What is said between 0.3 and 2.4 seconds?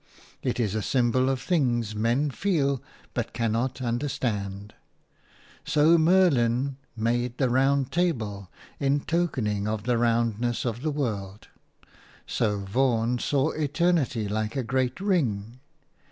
It is a symbol of things men